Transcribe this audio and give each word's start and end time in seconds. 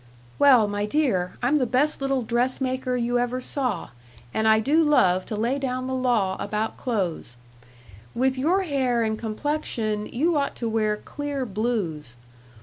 "Well, 0.39 0.67
my 0.67 0.87
dear, 0.87 1.33
I'm 1.43 1.57
the 1.57 1.67
best 1.67 2.01
little 2.01 2.23
dressmaker 2.23 2.95
you 2.97 3.19
ever 3.19 3.39
saw, 3.39 3.89
and 4.33 4.47
I 4.47 4.59
do 4.59 4.81
love 4.83 5.27
to 5.27 5.35
lay 5.35 5.59
down 5.59 5.85
the 5.85 5.93
law 5.93 6.35
about 6.39 6.75
clothes. 6.75 7.35
With 8.15 8.35
your 8.35 8.63
hair 8.63 9.03
and 9.03 9.15
complexion, 9.19 10.07
you 10.07 10.35
ought 10.37 10.55
to 10.55 10.67
wear 10.67 10.97
clear 10.97 11.45
blues. 11.45 12.15